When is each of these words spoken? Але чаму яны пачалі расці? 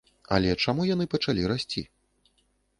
Але 0.37 0.55
чаму 0.65 0.87
яны 0.93 1.05
пачалі 1.13 1.41
расці? 1.53 1.87